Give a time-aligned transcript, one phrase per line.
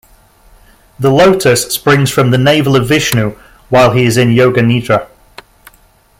[0.97, 3.35] The lotus springs from the navel of Vishnu
[3.69, 5.07] while he is in Yoga Nidra.